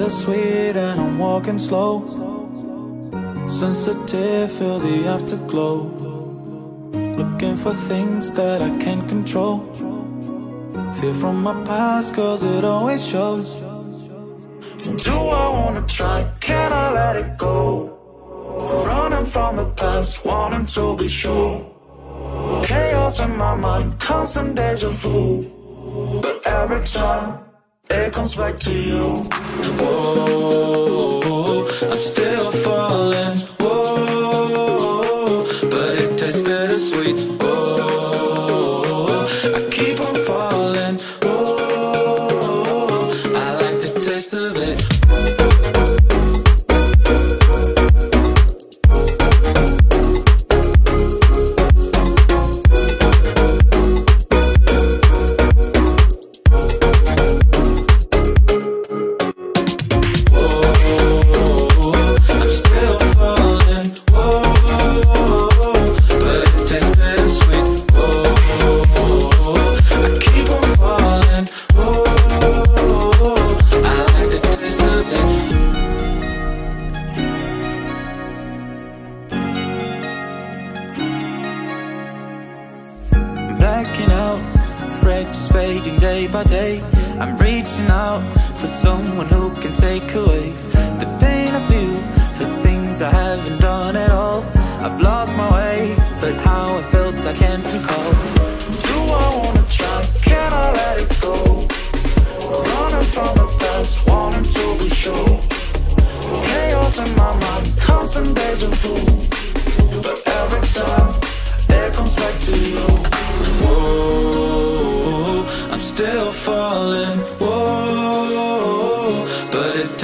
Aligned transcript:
bittersweet 0.00 0.76
and 0.76 0.98
I'm 0.98 1.18
walking 1.18 1.58
slow. 1.58 1.92
Sensitive, 3.46 4.50
feel 4.50 4.78
the 4.78 5.06
afterglow. 5.06 5.76
Looking 7.20 7.56
for 7.56 7.74
things 7.74 8.32
that 8.32 8.62
I 8.62 8.70
can't 8.78 9.06
control. 9.06 9.58
Fear 10.98 11.14
from 11.14 11.42
my 11.42 11.54
past, 11.64 12.14
cause 12.14 12.42
it 12.42 12.64
always 12.64 13.06
shows. 13.06 13.54
Do 15.06 15.16
I 15.42 15.46
wanna 15.58 15.84
try? 15.86 16.18
Can 16.40 16.72
I 16.72 16.86
let 16.92 17.16
it 17.16 17.36
go? 17.36 17.60
Running 18.86 19.26
from 19.26 19.56
the 19.56 19.68
past, 19.80 20.24
wanting 20.24 20.64
to 20.76 20.96
be 20.96 21.08
sure. 21.08 21.54
Chaos 22.64 23.20
in 23.20 23.36
my 23.36 23.54
mind, 23.54 24.00
constant 24.00 24.56
deja 24.56 24.88
vu. 24.88 25.20
But 26.22 26.36
every 26.46 26.86
time, 26.86 27.40
it 27.90 28.14
comes 28.14 28.34
back 28.34 28.58
to 28.60 28.72
you. 28.72 29.49
Whoa, 29.62 31.09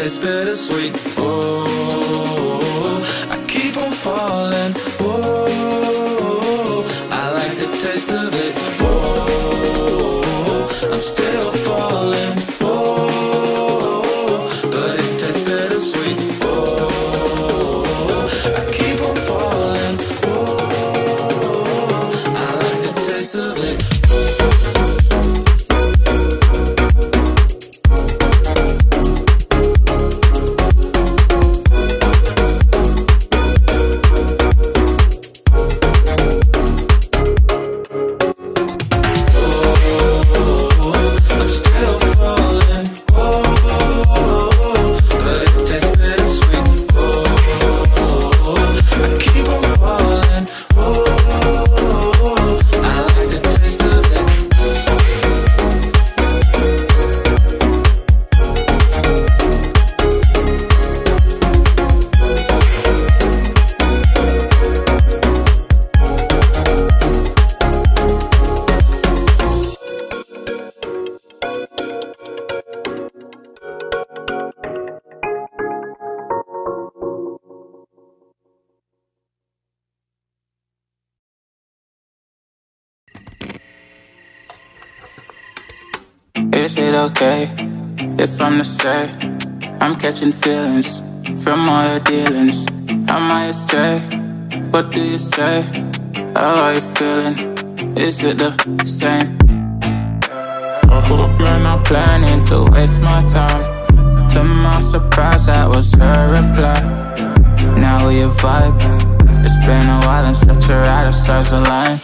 but 0.06 0.12
it 0.12 0.21
tastes 0.21 0.25
bittersweet. 0.25 1.16
Is 86.66 86.77
it 86.78 86.97
okay 86.97 87.43
if 88.19 88.41
I'm 88.41 88.59
the 88.59 88.65
same? 88.65 89.38
I'm 89.81 89.94
catching 89.94 90.32
feelings 90.32 90.99
from 91.44 91.60
all 91.69 91.87
the 91.94 92.00
dealings? 92.04 92.66
Am 93.09 93.31
I 93.31 93.44
astray? 93.54 94.00
What 94.72 94.91
do 94.91 95.00
you 95.00 95.16
say? 95.16 95.62
How 96.34 96.56
are 96.65 96.75
you 96.75 96.81
feeling? 96.81 97.37
Is 97.97 98.21
it 98.25 98.38
the 98.38 98.50
same? 98.84 99.38
I 100.91 101.00
hope 101.06 101.38
you're 101.38 101.60
not 101.60 101.84
planning 101.84 102.44
to 102.47 102.65
waste 102.72 103.00
my 103.00 103.22
time. 103.26 103.62
To 104.31 104.43
my 104.43 104.81
surprise, 104.81 105.47
that 105.47 105.69
was 105.71 105.94
her 105.94 106.32
reply. 106.34 106.81
Now 107.78 108.09
we 108.09 108.26
vibe. 108.43 108.75
It's 109.44 109.55
been 109.65 109.88
a 109.88 110.00
while 110.05 110.25
and 110.25 110.37
such 110.37 110.69
a 110.69 110.75
ride, 110.75 111.06
the 111.06 111.12
stars 111.12 111.53
align. 111.53 112.00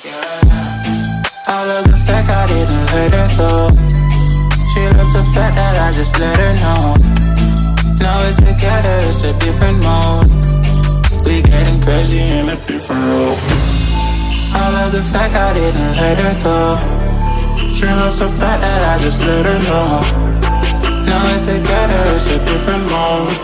I 1.48 1.66
love 1.66 1.82
the 1.82 2.00
fact 2.06 2.30
I 2.30 2.46
didn't 2.46 2.86
let 2.94 3.12
her 3.12 3.38
go. 3.38 3.91
She 4.72 4.80
loves 4.88 5.12
the 5.12 5.22
fact 5.36 5.54
that 5.56 5.76
I 5.76 5.92
just 5.92 6.18
let 6.18 6.32
her 6.40 6.52
know. 6.64 6.96
Now 8.00 8.16
we're 8.24 8.32
together, 8.40 8.96
it's 9.04 9.20
a 9.20 9.36
different 9.36 9.84
mode. 9.84 10.32
We 11.28 11.44
getting 11.44 11.76
crazy 11.84 12.24
in 12.40 12.48
a 12.48 12.56
different 12.64 13.04
role. 13.04 13.36
I 14.56 14.72
love 14.72 14.92
the 14.96 15.04
fact 15.04 15.36
I 15.36 15.52
didn't 15.52 15.92
let 16.00 16.16
her 16.24 16.34
go. 16.40 16.80
She 17.60 17.84
loves 17.84 18.18
the 18.18 18.32
fact 18.32 18.64
that 18.64 18.80
I 18.80 18.96
just 19.04 19.20
let 19.28 19.44
her 19.44 19.60
know. 19.68 20.00
Now 21.04 21.20
we're 21.20 21.44
together, 21.44 22.00
it's 22.16 22.32
a 22.32 22.40
different 22.40 22.88
mode. 22.88 23.36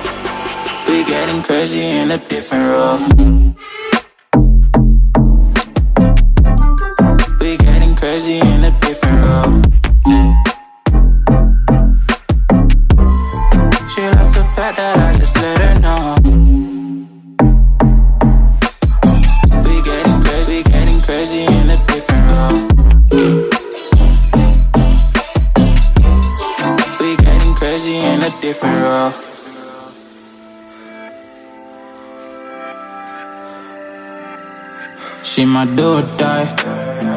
We 0.89 1.05
getting 1.05 1.43
crazy 1.43 1.85
in 2.01 2.11
a 2.11 2.17
different 2.33 2.73
role. 2.73 3.05
We 7.39 7.59
getting 7.59 7.95
crazy 7.97 8.41
in 8.41 8.65
a 8.65 8.73
different 8.81 9.21
role. 9.29 9.78
She 35.39 35.45
my 35.45 35.67
do 35.67 35.99
or 35.99 36.03
die, 36.19 36.51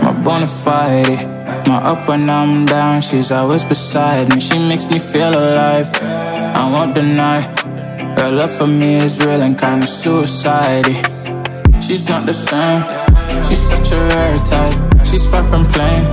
my 0.03 0.11
bona 0.23 0.45
fide. 0.45 1.25
My 1.67 1.77
up 1.77 2.07
when 2.07 2.29
I'm 2.29 2.67
down, 2.67 3.01
she's 3.01 3.31
always 3.31 3.65
beside 3.65 4.29
me. 4.29 4.39
She 4.39 4.59
makes 4.59 4.85
me 4.91 4.99
feel 4.99 5.33
alive. 5.33 5.89
I 6.03 6.69
won't 6.71 6.93
deny. 6.93 7.41
Her 8.19 8.29
love 8.29 8.51
for 8.51 8.67
me 8.67 8.97
is 8.97 9.17
real 9.25 9.41
and 9.41 9.57
kinda 9.57 9.87
suicide. 9.87 10.85
She's 11.81 12.09
not 12.09 12.27
the 12.27 12.35
same. 12.35 12.83
She's 13.43 13.63
such 13.71 13.91
a 13.91 13.97
rare 14.13 14.37
type. 14.45 14.77
She's 15.03 15.25
far 15.27 15.43
from 15.43 15.65
plain, 15.65 16.05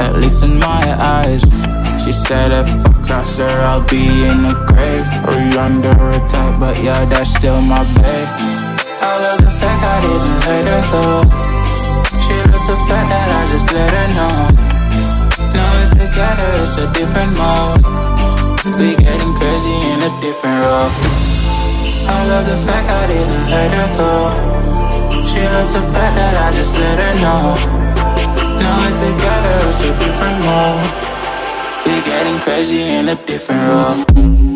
at 0.00 0.16
least 0.16 0.42
in 0.42 0.58
my 0.58 0.84
eyes. 0.98 1.46
She 2.02 2.10
said 2.10 2.50
if 2.50 2.66
I 2.86 2.92
cross 3.06 3.38
her, 3.38 3.56
I'll 3.70 3.86
be 3.86 4.02
in 4.30 4.42
the 4.48 4.54
grave 4.66 5.08
or 5.30 5.60
under 5.60 5.94
her 5.94 6.18
type. 6.28 6.58
But 6.58 6.82
yeah, 6.82 7.04
that's 7.04 7.30
still 7.36 7.60
my 7.60 7.84
babe. 7.94 8.55
I 9.06 9.18
love 9.22 9.38
the 9.38 9.52
fact 9.54 9.82
I 9.86 9.96
didn't 10.02 10.40
let 10.50 10.66
her 10.66 10.82
go. 10.90 11.06
She 12.18 12.34
loves 12.50 12.66
the 12.66 12.74
fact 12.90 13.06
that 13.06 13.28
I 13.30 13.42
just 13.54 13.70
let 13.70 13.90
her 13.94 14.08
know. 14.18 14.34
Now 15.54 15.70
we're 15.78 15.94
together, 15.94 16.50
it's 16.66 16.74
a 16.82 16.90
different 16.90 17.38
mode. 17.38 17.86
We 18.82 18.98
getting 18.98 19.32
crazy 19.38 19.78
in 19.94 19.98
a 20.02 20.12
different 20.18 20.58
role. 20.58 20.90
I 22.10 22.18
love 22.26 22.50
the 22.50 22.58
fact 22.66 22.90
I 22.90 23.06
didn't 23.06 23.46
let 23.46 23.70
her 23.78 23.88
go. 23.94 24.14
She 25.22 25.38
loves 25.54 25.70
the 25.70 25.86
fact 25.94 26.18
that 26.18 26.34
I 26.34 26.50
just 26.58 26.74
let 26.74 26.98
her 26.98 27.14
know. 27.22 27.54
Now 28.58 28.74
we're 28.82 28.90
together, 28.90 29.54
it's 29.70 29.86
a 29.86 29.94
different 30.02 30.38
mode. 30.42 30.82
We 31.86 31.94
getting 32.10 32.38
crazy 32.42 32.82
in 32.98 33.06
a 33.06 33.16
different 33.22 33.62
role. 33.70 34.55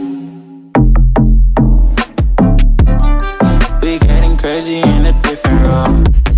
Crazy 4.61 4.81
in 4.81 5.07
a 5.07 5.23
different 5.23 5.63
role. 5.63 6.30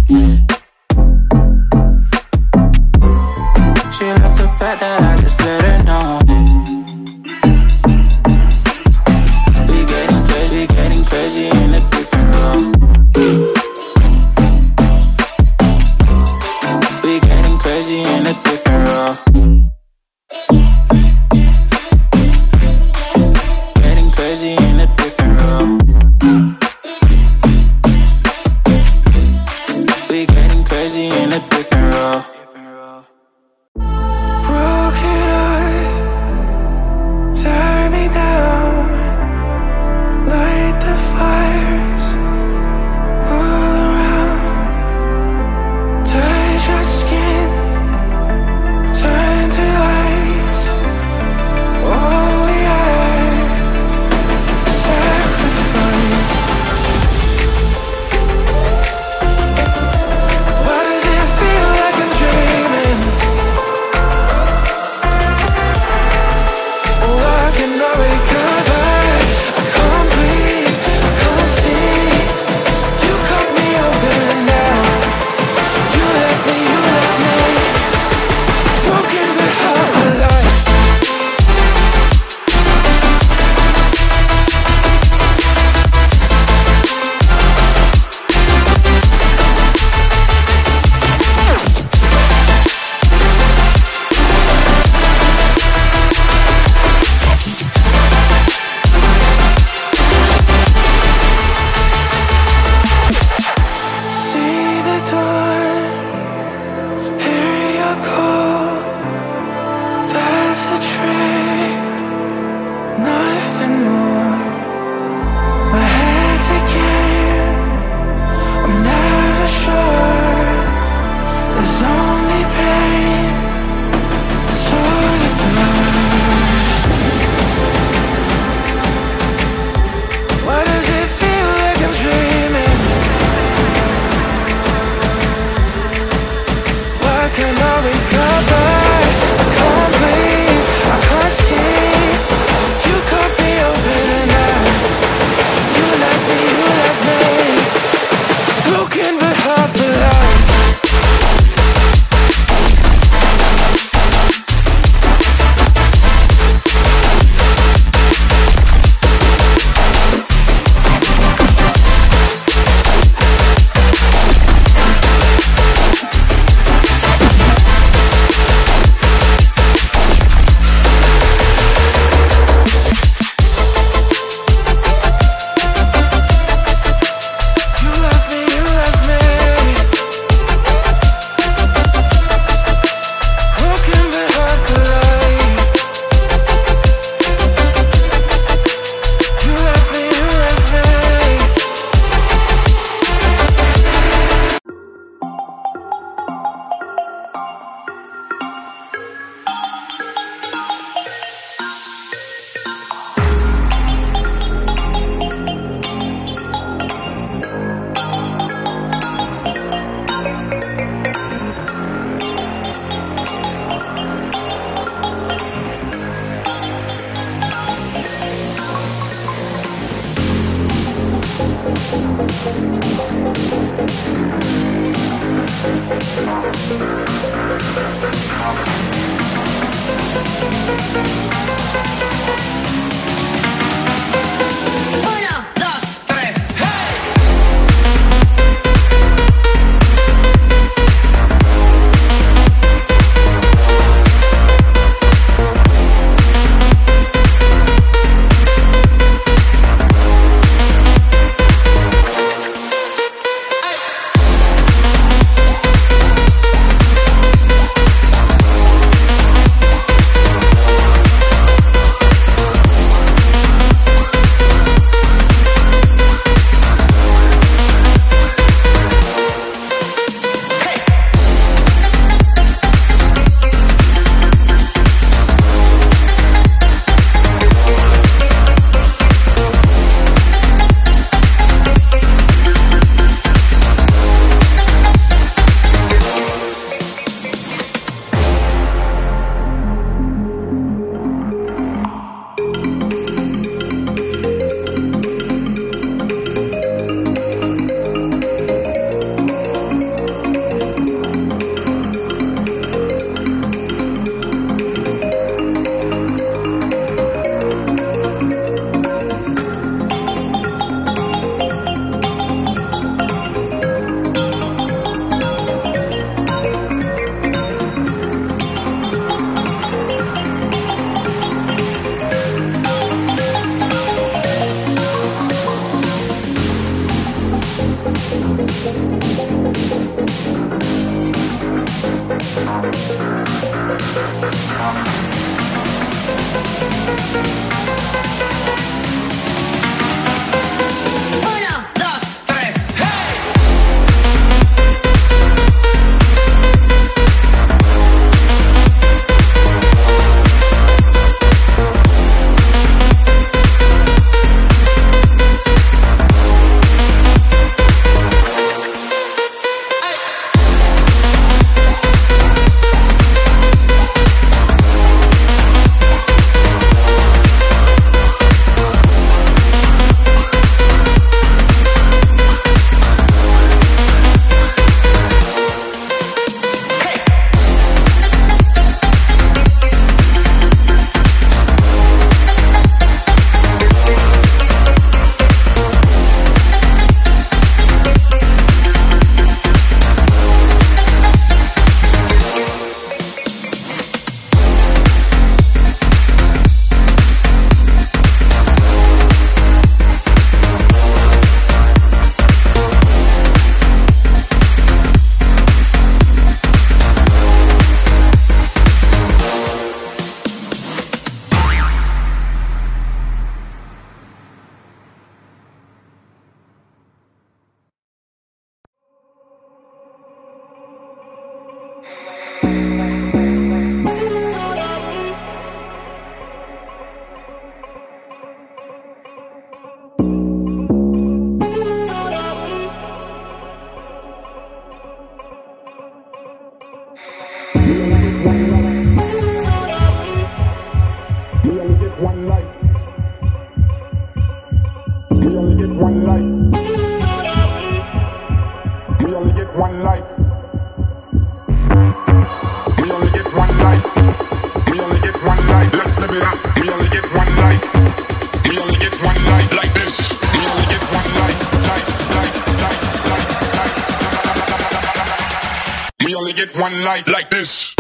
one 466.62 466.84
life 466.84 467.08
like 467.08 467.28
this. 467.28 467.71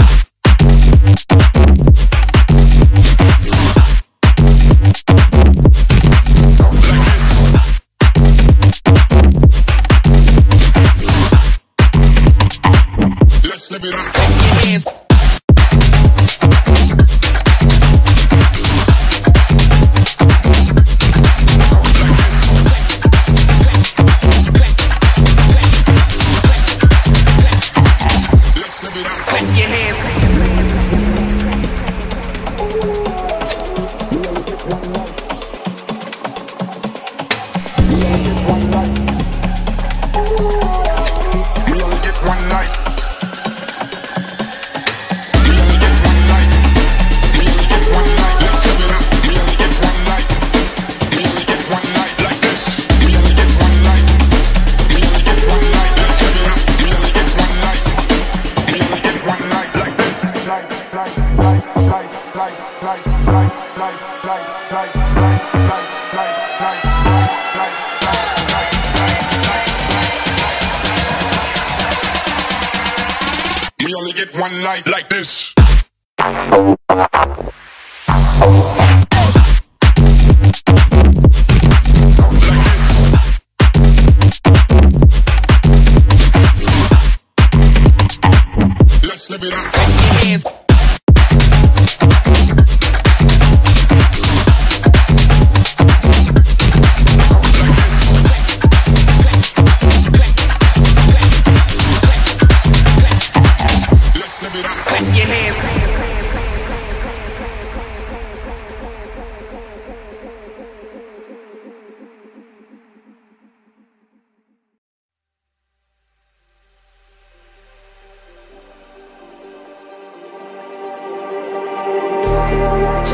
Life 74.62 74.86
like 74.86 75.08
this. 75.08 75.54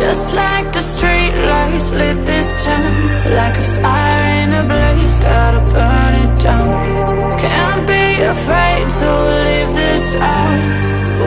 Just 0.08 0.34
like 0.34 0.72
the 0.72 0.80
street 0.80 1.34
lights 1.52 1.92
lit 1.92 2.24
this 2.24 2.64
town 2.64 3.30
Like 3.36 3.58
a 3.58 3.66
fire 3.76 4.42
in 4.42 4.54
a 4.54 4.62
blaze, 4.62 5.20
gotta 5.20 5.60
burn 5.70 6.14
it 6.24 6.42
down. 6.42 7.38
Can't 7.38 7.86
be 7.86 8.22
afraid 8.22 8.88
to 9.00 9.10
leave 9.46 9.74
this 9.76 10.14
out. 10.14 10.60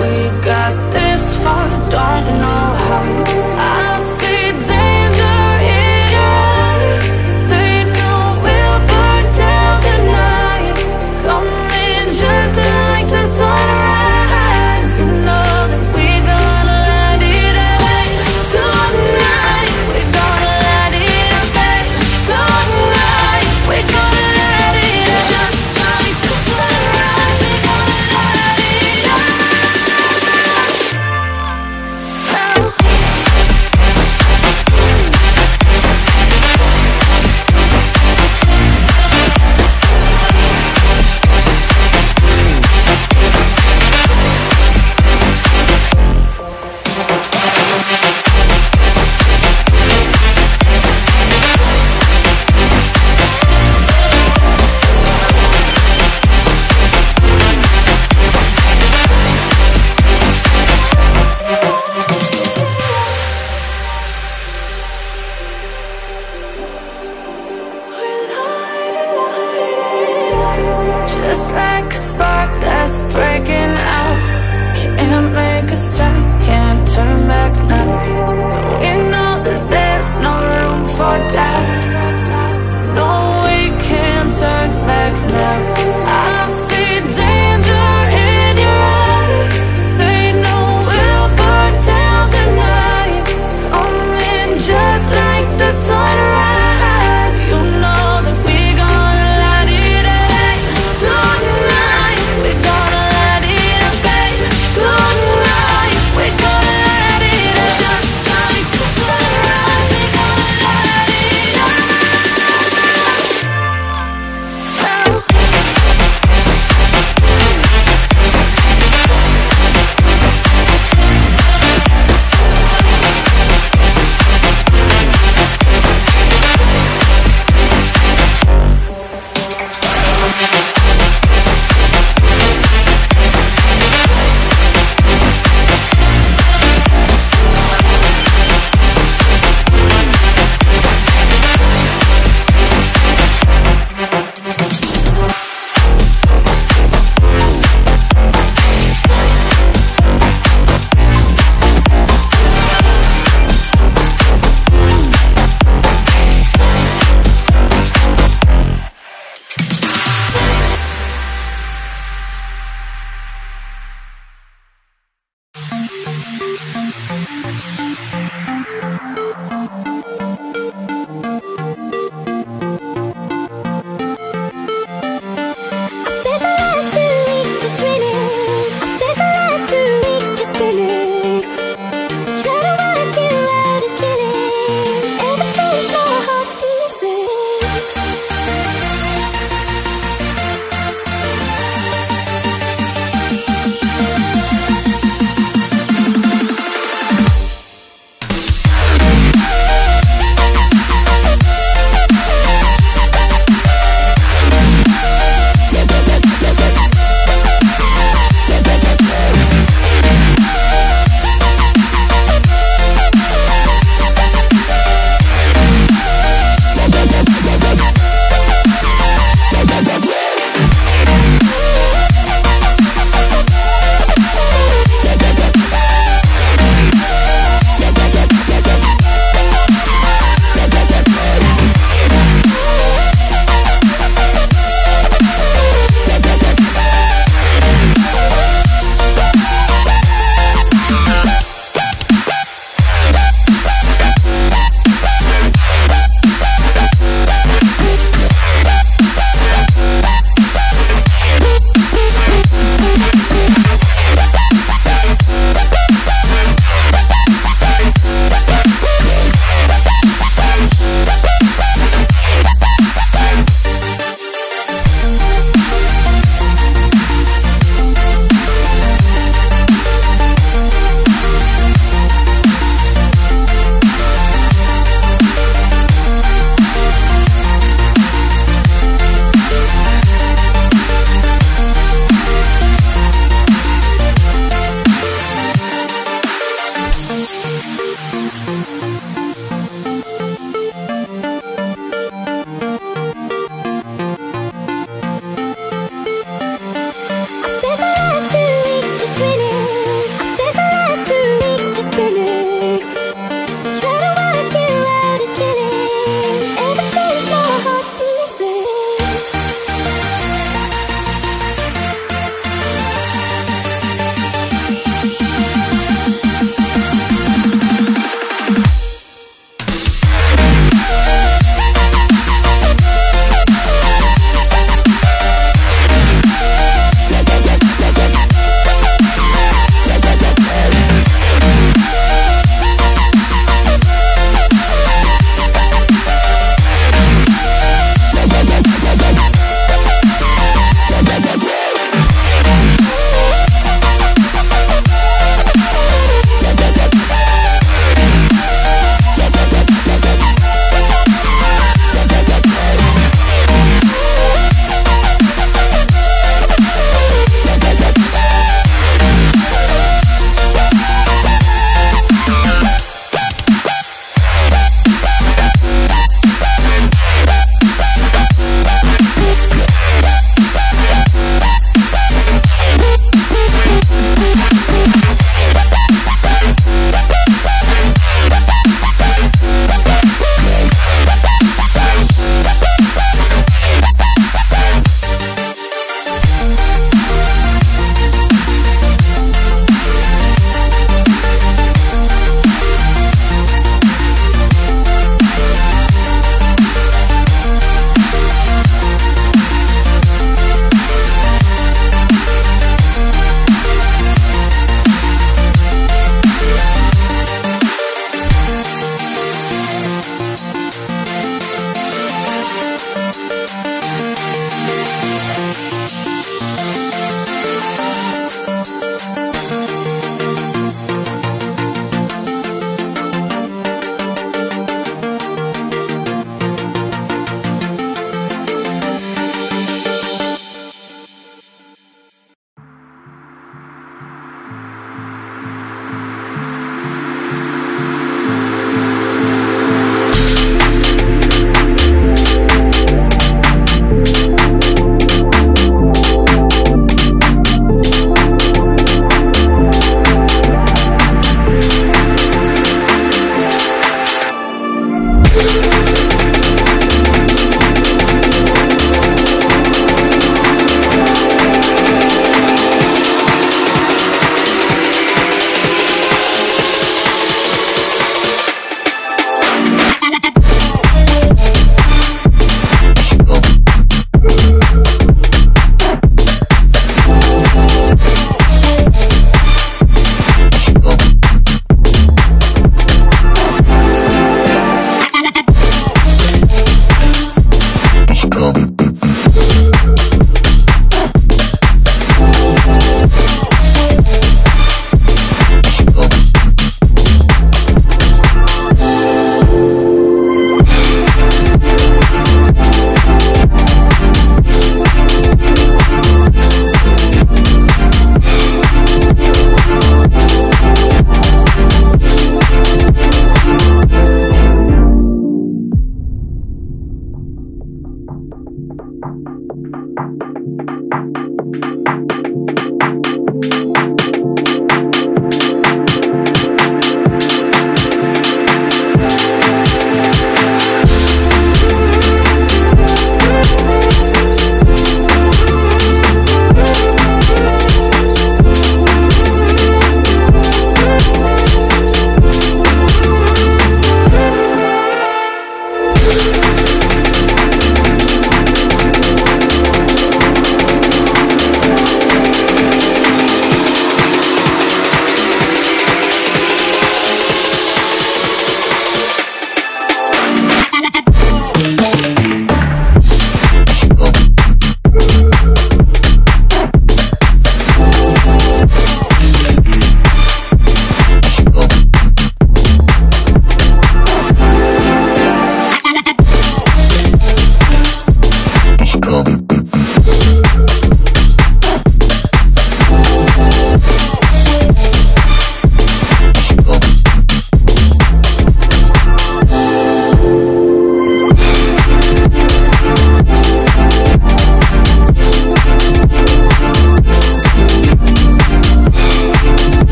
We 0.00 0.14
got 0.44 0.92
this 0.92 1.34
far, 1.42 1.68
don't 1.90 2.40
know 2.40 2.77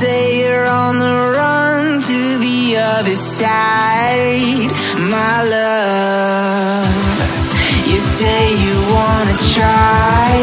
say 0.00 0.40
you're 0.40 0.66
on 0.66 0.98
the 0.98 1.14
run 1.38 2.00
to 2.00 2.38
the 2.46 2.76
other 2.76 3.14
side. 3.14 4.72
My 4.98 5.36
love. 5.56 6.90
You 7.86 7.98
say 7.98 8.42
you 8.64 8.74
wanna 8.92 9.36
try, 9.54 10.34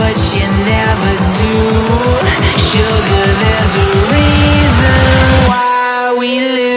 but 0.00 0.16
you 0.34 0.46
never 0.74 1.12
do. 1.44 1.58
Sugar, 2.70 3.26
there's 3.42 3.74
a 3.84 3.88
reason 4.16 5.00
why 5.46 6.16
we 6.18 6.40
live. 6.40 6.67